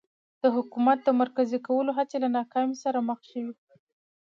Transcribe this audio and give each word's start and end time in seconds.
د 0.41 0.43
حکومت 0.55 0.99
د 1.03 1.09
مرکزي 1.21 1.59
کولو 1.67 1.91
هڅې 1.97 2.17
له 2.23 2.29
ناکامۍ 2.37 2.77
سره 2.83 2.99
مخ 3.07 3.19
شوې. 3.31 3.53